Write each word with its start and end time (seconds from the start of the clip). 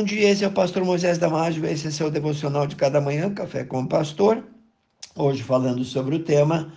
Bom 0.00 0.06
dia, 0.06 0.30
esse 0.30 0.42
é 0.42 0.48
o 0.48 0.50
pastor 0.50 0.82
Moisés 0.82 1.18
Damásio, 1.18 1.66
esse 1.66 1.88
é 1.88 1.90
seu 1.90 2.10
devocional 2.10 2.66
de 2.66 2.74
cada 2.74 3.02
manhã, 3.02 3.34
Café 3.34 3.64
com 3.64 3.82
o 3.82 3.86
Pastor. 3.86 4.42
Hoje 5.14 5.42
falando 5.42 5.84
sobre 5.84 6.16
o 6.16 6.24
tema 6.24 6.72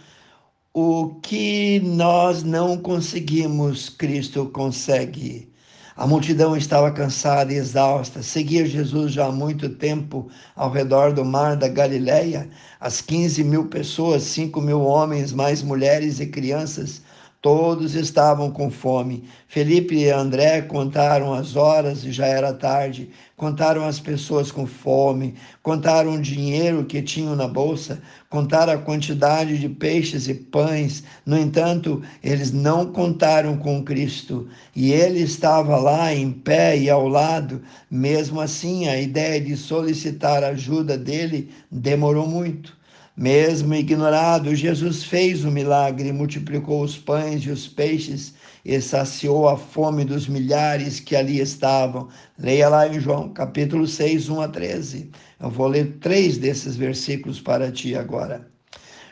O 0.73 1.21
que 1.21 1.79
nós 1.79 2.43
não 2.43 2.77
conseguimos, 2.77 3.87
Cristo 3.87 4.47
consegue. 4.47 5.49
A 5.95 6.05
multidão 6.05 6.57
estava 6.57 6.91
cansada 6.91 7.53
e 7.53 7.55
exausta, 7.55 8.21
seguia 8.21 8.65
Jesus 8.65 9.13
já 9.13 9.27
há 9.27 9.31
muito 9.31 9.69
tempo 9.69 10.27
ao 10.53 10.69
redor 10.69 11.13
do 11.13 11.23
mar 11.23 11.55
da 11.55 11.69
Galileia. 11.69 12.49
As 12.77 12.99
15 12.99 13.41
mil 13.45 13.67
pessoas, 13.69 14.23
5 14.23 14.59
mil 14.59 14.81
homens, 14.81 15.31
mais 15.31 15.63
mulheres 15.63 16.19
e 16.19 16.25
crianças, 16.25 17.01
Todos 17.43 17.93
estavam 17.93 18.49
com 18.49 18.71
fome. 18.71 19.25
Felipe 19.49 19.95
e 19.97 20.09
André 20.09 20.61
contaram 20.61 21.33
as 21.33 21.57
horas 21.57 22.05
e 22.05 22.11
já 22.13 22.25
era 22.25 22.53
tarde. 22.53 23.09
Contaram 23.35 23.83
as 23.85 23.99
pessoas 23.99 24.49
com 24.49 24.65
fome, 24.65 25.35
contaram 25.61 26.13
o 26.13 26.21
dinheiro 26.21 26.85
que 26.85 27.01
tinham 27.01 27.35
na 27.35 27.45
bolsa, 27.45 28.01
contaram 28.29 28.71
a 28.71 28.77
quantidade 28.77 29.59
de 29.59 29.67
peixes 29.67 30.29
e 30.29 30.35
pães. 30.35 31.03
No 31.25 31.37
entanto, 31.37 32.01
eles 32.23 32.53
não 32.53 32.93
contaram 32.93 33.57
com 33.57 33.83
Cristo. 33.83 34.47
E 34.73 34.93
ele 34.93 35.19
estava 35.19 35.75
lá 35.75 36.13
em 36.13 36.31
pé 36.31 36.77
e 36.77 36.89
ao 36.89 37.09
lado. 37.09 37.61
Mesmo 37.91 38.39
assim, 38.39 38.87
a 38.87 38.97
ideia 39.01 39.41
de 39.41 39.57
solicitar 39.57 40.45
ajuda 40.45 40.97
dele 40.97 41.51
demorou 41.69 42.25
muito. 42.25 42.81
Mesmo 43.15 43.75
ignorado, 43.75 44.55
Jesus 44.55 45.03
fez 45.03 45.45
o 45.45 45.51
milagre, 45.51 46.11
multiplicou 46.11 46.81
os 46.81 46.97
pães 46.97 47.43
e 47.43 47.51
os 47.51 47.67
peixes 47.67 48.33
e 48.65 48.81
saciou 48.81 49.47
a 49.47 49.55
fome 49.55 50.03
dos 50.03 50.27
milhares 50.27 50.99
que 50.99 51.15
ali 51.15 51.39
estavam. 51.39 52.09
Leia 52.39 52.69
lá 52.69 52.87
em 52.87 52.99
João, 52.99 53.29
capítulo 53.29 53.85
6, 53.85 54.29
1 54.29 54.41
a 54.41 54.47
13. 54.47 55.11
Eu 55.39 55.51
vou 55.51 55.67
ler 55.67 55.97
três 56.01 56.39
desses 56.39 56.75
versículos 56.75 57.39
para 57.39 57.71
ti 57.71 57.95
agora. 57.95 58.47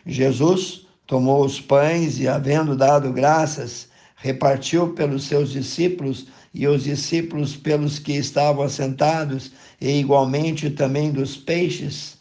Jesus 0.04 0.88
tomou 1.06 1.46
os 1.46 1.62
pães 1.62 2.20
e, 2.20 2.28
havendo 2.28 2.76
dado 2.76 3.14
graças, 3.14 3.88
repartiu 4.16 4.94
pelos 4.94 5.26
seus 5.26 5.52
discípulos 5.52 6.26
e 6.52 6.68
os 6.68 6.86
discípulos 6.86 7.56
pelos 7.56 8.00
que 8.00 8.14
estavam 8.14 8.64
assentados, 8.64 9.52
e 9.80 10.00
igualmente 10.00 10.72
também 10.72 11.12
dos 11.12 11.38
peixes 11.38 12.20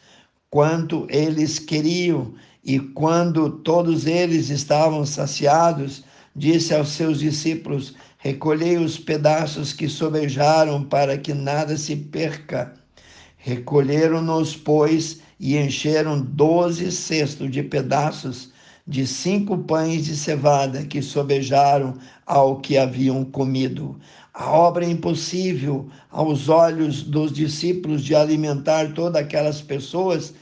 quanto 0.51 1.07
eles 1.09 1.59
queriam. 1.59 2.35
E 2.63 2.79
quando 2.79 3.49
todos 3.49 4.07
eles 4.07 4.51
estavam 4.51 5.07
saciados, 5.07 6.05
disse 6.37 6.75
aos 6.75 6.91
seus 6.91 7.21
discípulos: 7.21 7.95
Recolhei 8.19 8.77
os 8.77 8.99
pedaços 8.99 9.73
que 9.73 9.89
sobejaram, 9.89 10.85
para 10.85 11.17
que 11.17 11.33
nada 11.33 11.77
se 11.79 11.97
perca. 11.97 12.75
Recolheram-nos, 13.39 14.55
pois, 14.55 15.21
e 15.39 15.57
encheram 15.57 16.21
doze 16.21 16.93
cestos 16.93 17.51
de 17.51 17.63
pedaços 17.63 18.53
de 18.87 19.07
cinco 19.07 19.59
pães 19.59 20.05
de 20.05 20.17
cevada 20.17 20.85
que 20.85 21.03
sobejaram 21.03 21.95
ao 22.27 22.61
que 22.61 22.77
haviam 22.77 23.25
comido. 23.25 23.99
A 24.33 24.51
obra 24.51 24.85
é 24.85 24.91
impossível 24.91 25.89
aos 26.11 26.49
olhos 26.49 27.03
dos 27.03 27.33
discípulos 27.33 28.03
de 28.03 28.15
alimentar 28.15 28.93
todas 28.93 29.23
aquelas 29.23 29.61
pessoas 29.61 30.33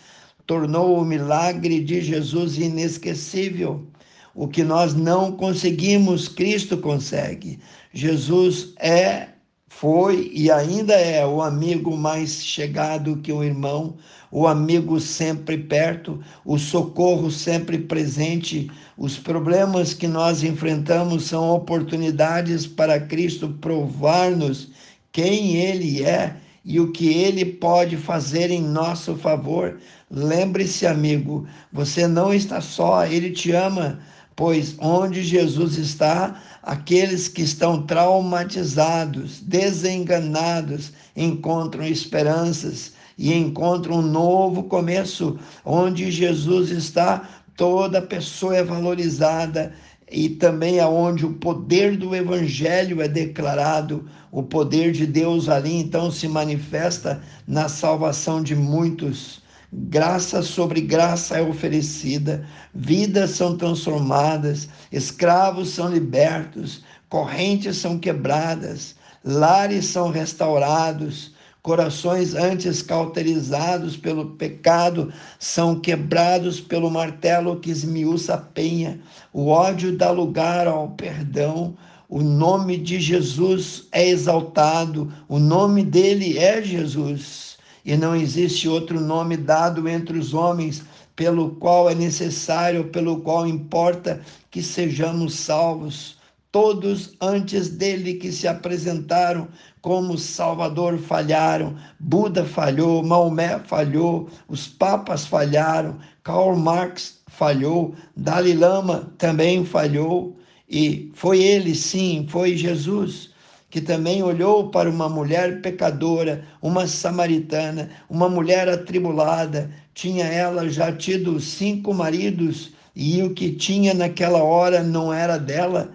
tornou 0.48 0.98
o 0.98 1.04
milagre 1.04 1.78
de 1.84 2.00
Jesus 2.00 2.56
inesquecível. 2.56 3.86
O 4.34 4.48
que 4.48 4.64
nós 4.64 4.94
não 4.94 5.32
conseguimos, 5.32 6.26
Cristo 6.26 6.78
consegue. 6.78 7.60
Jesus 7.92 8.72
é 8.78 9.28
foi 9.68 10.30
e 10.34 10.50
ainda 10.50 10.94
é 10.94 11.24
o 11.26 11.42
amigo 11.42 11.96
mais 11.96 12.42
chegado 12.42 13.18
que 13.18 13.32
o 13.32 13.44
irmão, 13.44 13.96
o 14.30 14.46
amigo 14.46 14.98
sempre 14.98 15.58
perto, 15.58 16.20
o 16.44 16.58
socorro 16.58 17.30
sempre 17.30 17.78
presente. 17.78 18.70
Os 18.96 19.18
problemas 19.18 19.94
que 19.94 20.08
nós 20.08 20.42
enfrentamos 20.42 21.24
são 21.24 21.50
oportunidades 21.50 22.66
para 22.66 22.98
Cristo 22.98 23.50
provar-nos 23.60 24.70
quem 25.12 25.56
Ele 25.56 26.02
é 26.02 26.36
e 26.64 26.80
o 26.80 26.90
que 26.90 27.08
Ele 27.08 27.44
pode 27.44 27.96
fazer 27.96 28.50
em 28.50 28.62
nosso 28.62 29.16
favor. 29.16 29.78
Lembre-se, 30.10 30.86
amigo, 30.86 31.46
você 31.72 32.06
não 32.06 32.32
está 32.32 32.60
só, 32.60 33.06
Ele 33.06 33.30
te 33.30 33.52
ama 33.52 34.00
pois 34.38 34.76
onde 34.78 35.24
Jesus 35.24 35.76
está, 35.78 36.40
aqueles 36.62 37.26
que 37.26 37.42
estão 37.42 37.82
traumatizados, 37.82 39.40
desenganados, 39.40 40.92
encontram 41.16 41.84
esperanças 41.84 42.92
e 43.18 43.34
encontram 43.34 43.96
um 43.96 44.02
novo 44.02 44.62
começo. 44.62 45.36
Onde 45.64 46.12
Jesus 46.12 46.70
está, 46.70 47.28
toda 47.56 48.00
pessoa 48.00 48.56
é 48.56 48.62
valorizada 48.62 49.72
e 50.08 50.28
também 50.28 50.78
aonde 50.78 51.26
o 51.26 51.32
poder 51.32 51.96
do 51.96 52.14
evangelho 52.14 53.02
é 53.02 53.08
declarado, 53.08 54.08
o 54.30 54.44
poder 54.44 54.92
de 54.92 55.04
Deus 55.04 55.48
ali 55.48 55.74
então 55.74 56.12
se 56.12 56.28
manifesta 56.28 57.20
na 57.44 57.68
salvação 57.68 58.40
de 58.40 58.54
muitos 58.54 59.42
graça 59.72 60.42
sobre 60.42 60.80
graça 60.80 61.36
é 61.36 61.42
oferecida, 61.42 62.46
vidas 62.74 63.30
são 63.30 63.56
transformadas, 63.56 64.68
escravos 64.90 65.70
são 65.70 65.90
libertos, 65.90 66.82
correntes 67.08 67.76
são 67.76 67.98
quebradas, 67.98 68.96
lares 69.22 69.86
são 69.86 70.10
restaurados, 70.10 71.34
corações 71.62 72.34
antes 72.34 72.80
cauterizados 72.80 73.96
pelo 73.96 74.30
pecado 74.36 75.12
são 75.38 75.78
quebrados 75.78 76.60
pelo 76.60 76.90
martelo 76.90 77.60
que 77.60 77.70
esmiuça 77.70 78.34
a 78.34 78.38
penha, 78.38 78.98
o 79.32 79.48
ódio 79.48 79.96
dá 79.96 80.10
lugar 80.10 80.66
ao 80.66 80.90
perdão. 80.90 81.76
O 82.10 82.22
nome 82.22 82.78
de 82.78 82.98
Jesus 82.98 83.86
é 83.92 84.08
exaltado, 84.08 85.12
o 85.28 85.38
nome 85.38 85.84
dele 85.84 86.38
é 86.38 86.62
Jesus 86.62 87.47
e 87.88 87.96
não 87.96 88.14
existe 88.14 88.68
outro 88.68 89.00
nome 89.00 89.34
dado 89.34 89.88
entre 89.88 90.18
os 90.18 90.34
homens 90.34 90.82
pelo 91.16 91.52
qual 91.52 91.88
é 91.88 91.94
necessário, 91.94 92.90
pelo 92.90 93.20
qual 93.22 93.46
importa 93.46 94.20
que 94.50 94.62
sejamos 94.62 95.32
salvos. 95.32 96.18
Todos 96.52 97.16
antes 97.18 97.70
dele 97.70 98.12
que 98.16 98.30
se 98.30 98.46
apresentaram 98.46 99.48
como 99.80 100.18
Salvador 100.18 100.98
falharam, 100.98 101.76
Buda 101.98 102.44
falhou, 102.44 103.02
Maomé 103.02 103.58
falhou, 103.60 104.28
os 104.46 104.68
papas 104.68 105.24
falharam, 105.24 105.96
Karl 106.22 106.56
Marx 106.56 107.20
falhou, 107.26 107.94
Dalai 108.14 108.52
Lama 108.52 109.14
também 109.16 109.64
falhou, 109.64 110.36
e 110.68 111.10
foi 111.14 111.42
ele, 111.42 111.74
sim, 111.74 112.26
foi 112.28 112.54
Jesus 112.54 113.30
que 113.70 113.80
também 113.80 114.22
olhou 114.22 114.70
para 114.70 114.88
uma 114.88 115.08
mulher 115.08 115.60
pecadora, 115.60 116.44
uma 116.62 116.86
samaritana, 116.86 117.90
uma 118.08 118.28
mulher 118.28 118.68
atribulada. 118.68 119.70
Tinha 119.92 120.24
ela 120.24 120.68
já 120.68 120.90
tido 120.92 121.38
cinco 121.38 121.92
maridos 121.92 122.72
e 122.96 123.22
o 123.22 123.34
que 123.34 123.52
tinha 123.52 123.92
naquela 123.92 124.42
hora 124.42 124.82
não 124.82 125.12
era 125.12 125.38
dela. 125.38 125.92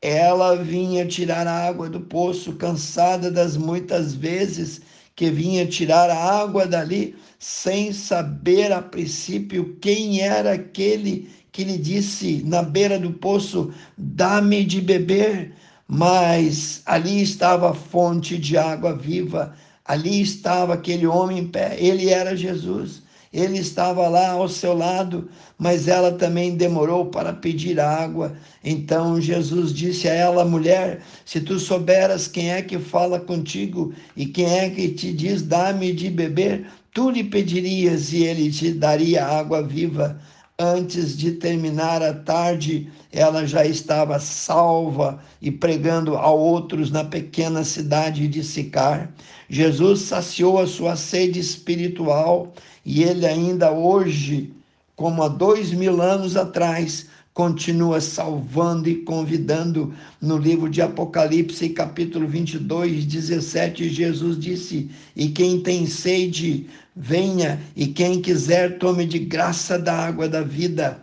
Ela 0.00 0.56
vinha 0.56 1.06
tirar 1.06 1.46
a 1.46 1.66
água 1.66 1.88
do 1.88 2.00
poço, 2.00 2.54
cansada 2.54 3.30
das 3.30 3.56
muitas 3.56 4.14
vezes 4.14 4.80
que 5.16 5.30
vinha 5.30 5.66
tirar 5.66 6.10
a 6.10 6.40
água 6.42 6.66
dali, 6.66 7.14
sem 7.38 7.92
saber 7.92 8.72
a 8.72 8.82
princípio 8.82 9.76
quem 9.80 10.20
era 10.20 10.52
aquele 10.54 11.28
que 11.52 11.62
lhe 11.64 11.78
disse 11.78 12.42
na 12.44 12.62
beira 12.62 12.98
do 12.98 13.12
poço: 13.12 13.72
Dá-me 13.96 14.64
de 14.64 14.80
beber 14.80 15.52
mas 15.86 16.82
ali 16.86 17.22
estava 17.22 17.70
a 17.70 17.74
fonte 17.74 18.38
de 18.38 18.56
água 18.56 18.96
viva, 18.96 19.54
ali 19.84 20.20
estava 20.20 20.74
aquele 20.74 21.06
homem 21.06 21.38
em 21.38 21.46
pé, 21.46 21.76
ele 21.78 22.08
era 22.08 22.36
Jesus. 22.36 23.02
Ele 23.34 23.58
estava 23.58 24.06
lá 24.06 24.30
ao 24.30 24.48
seu 24.48 24.72
lado, 24.74 25.28
mas 25.58 25.88
ela 25.88 26.12
também 26.12 26.54
demorou 26.54 27.06
para 27.06 27.32
pedir 27.32 27.80
água. 27.80 28.32
Então 28.62 29.20
Jesus 29.20 29.74
disse 29.74 30.08
a 30.08 30.14
ela, 30.14 30.44
mulher, 30.44 31.00
se 31.24 31.40
tu 31.40 31.58
souberas 31.58 32.28
quem 32.28 32.52
é 32.52 32.62
que 32.62 32.78
fala 32.78 33.18
contigo 33.18 33.92
e 34.16 34.24
quem 34.24 34.46
é 34.46 34.70
que 34.70 34.88
te 34.88 35.12
diz, 35.12 35.42
dá-me 35.42 35.92
de 35.92 36.10
beber, 36.10 36.64
tu 36.92 37.10
lhe 37.10 37.24
pedirias 37.24 38.12
e 38.12 38.22
ele 38.22 38.52
te 38.52 38.72
daria 38.72 39.26
água 39.26 39.60
viva. 39.60 40.16
Antes 40.56 41.16
de 41.16 41.32
terminar 41.32 42.00
a 42.00 42.14
tarde, 42.14 42.88
ela 43.10 43.44
já 43.44 43.66
estava 43.66 44.20
salva 44.20 45.18
e 45.42 45.50
pregando 45.50 46.16
a 46.16 46.30
outros 46.30 46.92
na 46.92 47.02
pequena 47.02 47.64
cidade 47.64 48.28
de 48.28 48.44
Sicar. 48.44 49.12
Jesus 49.48 50.02
saciou 50.02 50.60
a 50.60 50.66
sua 50.68 50.94
sede 50.94 51.40
espiritual 51.40 52.54
e 52.84 53.02
ele 53.02 53.26
ainda 53.26 53.72
hoje, 53.72 54.54
como 54.94 55.24
há 55.24 55.28
dois 55.28 55.72
mil 55.72 56.00
anos 56.00 56.36
atrás, 56.36 57.08
continua 57.34 58.00
salvando 58.00 58.88
e 58.88 58.94
convidando. 58.94 59.92
No 60.20 60.38
livro 60.38 60.70
de 60.70 60.80
Apocalipse, 60.80 61.68
capítulo 61.70 62.28
22, 62.28 63.04
17, 63.04 63.88
Jesus 63.90 64.38
disse: 64.38 64.88
E 65.14 65.28
quem 65.28 65.60
tem 65.60 65.84
sede, 65.84 66.66
venha, 66.96 67.60
e 67.76 67.88
quem 67.88 68.22
quiser, 68.22 68.78
tome 68.78 69.04
de 69.04 69.18
graça 69.18 69.76
da 69.76 69.92
água 69.92 70.28
da 70.28 70.40
vida. 70.40 71.02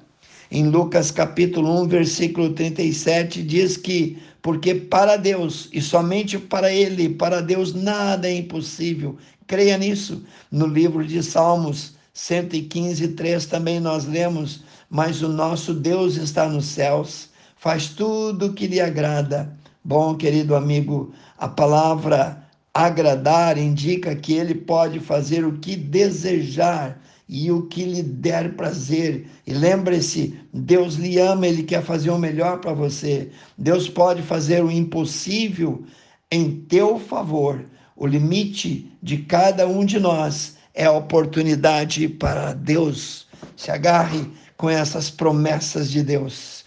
Em 0.50 0.68
Lucas 0.68 1.12
capítulo 1.12 1.84
1, 1.84 1.88
versículo 1.88 2.54
37, 2.54 3.44
diz 3.44 3.78
que 3.78 4.18
porque 4.42 4.74
para 4.74 5.18
Deus 5.18 5.70
e 5.72 5.82
somente 5.82 6.40
para 6.40 6.74
Ele, 6.74 7.10
para 7.10 7.42
Deus 7.42 7.74
nada 7.74 8.28
é 8.28 8.36
impossível. 8.36 9.18
Creia 9.46 9.78
nisso. 9.78 10.24
No 10.52 10.66
livro 10.66 11.06
de 11.06 11.22
Salmos 11.22 11.94
115, 12.22 13.08
3 13.10 13.48
também 13.48 13.80
nós 13.80 14.06
lemos: 14.06 14.64
Mas 14.88 15.24
o 15.24 15.28
nosso 15.28 15.74
Deus 15.74 16.18
está 16.18 16.48
nos 16.48 16.66
céus, 16.66 17.30
faz 17.58 17.90
tudo 17.90 18.46
o 18.46 18.54
que 18.54 18.68
lhe 18.68 18.80
agrada. 18.80 19.58
Bom, 19.84 20.16
querido 20.16 20.56
amigo, 20.56 21.12
a 21.36 21.48
palavra 21.48 22.48
agradar 22.72 23.58
indica 23.58 24.16
que 24.16 24.34
ele 24.34 24.54
pode 24.54 25.00
fazer 25.00 25.44
o 25.44 25.58
que 25.58 25.76
desejar 25.76 27.02
e 27.28 27.52
o 27.52 27.64
que 27.64 27.86
lhe 27.86 28.04
der 28.04 28.56
prazer. 28.56 29.26
E 29.48 29.52
lembre-se, 29.52 30.40
Deus 30.54 30.96
lhe 30.98 31.18
ama, 31.18 31.48
ele 31.48 31.64
quer 31.64 31.82
fazer 31.82 32.12
o 32.12 32.20
melhor 32.20 32.60
para 32.60 32.72
você. 32.72 33.32
Deus 33.58 33.90
pode 33.90 34.22
fazer 34.22 34.64
o 34.64 34.70
impossível 34.70 35.84
em 36.30 36.52
teu 36.70 37.00
favor. 37.00 37.66
O 37.96 38.06
limite 38.06 38.92
de 39.02 39.18
cada 39.18 39.68
um 39.68 39.84
de 39.84 40.00
nós 40.00 40.61
é 40.74 40.86
a 40.86 40.92
oportunidade 40.92 42.08
para 42.08 42.54
Deus. 42.54 43.28
Se 43.56 43.72
agarre 43.72 44.30
com 44.58 44.70
essas 44.70 45.10
promessas 45.10 45.90
de 45.90 46.04
Deus. 46.04 46.66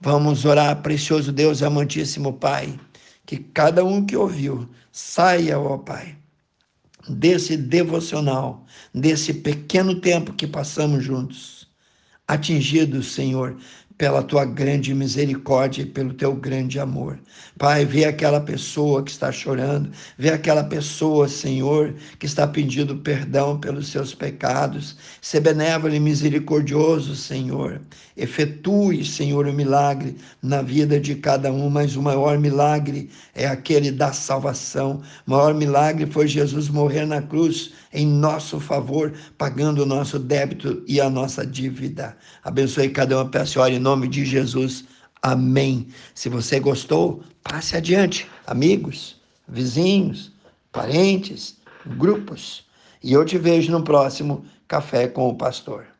Vamos 0.00 0.44
orar, 0.44 0.82
precioso 0.82 1.32
Deus, 1.32 1.62
amantíssimo 1.62 2.32
Pai, 2.32 2.78
que 3.24 3.38
cada 3.38 3.84
um 3.84 4.04
que 4.04 4.16
ouviu 4.16 4.68
saia, 4.92 5.58
ó 5.58 5.78
Pai 5.78 6.16
desse 7.08 7.56
devocional, 7.56 8.64
desse 8.92 9.34
pequeno 9.34 10.00
tempo 10.00 10.32
que 10.32 10.46
passamos 10.46 11.04
juntos, 11.04 11.68
atingidos, 12.26 13.12
Senhor, 13.12 13.56
pela 13.96 14.22
tua 14.22 14.44
grande 14.44 14.92
misericórdia 14.92 15.82
e 15.82 15.86
pelo 15.86 16.12
teu 16.12 16.34
grande 16.34 16.80
amor. 16.80 17.18
Pai, 17.56 17.84
vê 17.84 18.04
aquela 18.04 18.40
pessoa 18.40 19.02
que 19.04 19.10
está 19.10 19.30
chorando, 19.30 19.90
vê 20.18 20.30
aquela 20.30 20.64
pessoa, 20.64 21.28
Senhor, 21.28 21.94
que 22.18 22.26
está 22.26 22.46
pedindo 22.46 22.96
perdão 22.96 23.58
pelos 23.58 23.88
seus 23.88 24.12
pecados. 24.12 24.96
Se 25.20 25.38
benévolo 25.38 25.94
e 25.94 26.00
misericordioso, 26.00 27.14
Senhor. 27.14 27.80
Efetue, 28.16 29.04
Senhor, 29.04 29.46
o 29.46 29.52
milagre 29.52 30.16
na 30.42 30.62
vida 30.62 30.98
de 30.98 31.14
cada 31.14 31.52
um, 31.52 31.70
mas 31.70 31.94
o 31.94 32.02
maior 32.02 32.38
milagre 32.38 33.10
é 33.34 33.46
aquele 33.46 33.92
da 33.92 34.12
salvação. 34.12 35.02
O 35.26 35.30
maior 35.30 35.54
milagre 35.54 36.06
foi 36.06 36.26
Jesus 36.26 36.68
morrer 36.68 37.06
na 37.06 37.22
cruz 37.22 37.72
em 37.92 38.06
nosso 38.06 38.58
favor, 38.58 39.12
pagando 39.38 39.82
o 39.82 39.86
nosso 39.86 40.18
débito 40.18 40.82
e 40.86 41.00
a 41.00 41.08
nossa 41.08 41.46
dívida. 41.46 42.16
Abençoe 42.42 42.88
cada 42.88 43.22
um, 43.22 43.28
peço 43.28 43.60
e 43.68 43.78
nome 43.84 44.08
de 44.08 44.24
Jesus. 44.24 44.84
Amém. 45.22 45.86
Se 46.14 46.28
você 46.28 46.58
gostou, 46.58 47.22
passe 47.42 47.76
adiante, 47.76 48.26
amigos, 48.46 49.20
vizinhos, 49.46 50.32
parentes, 50.72 51.58
grupos. 51.98 52.64
E 53.02 53.12
eu 53.12 53.24
te 53.24 53.36
vejo 53.36 53.70
no 53.70 53.84
próximo 53.84 54.44
Café 54.66 55.06
com 55.06 55.28
o 55.28 55.36
Pastor. 55.36 55.93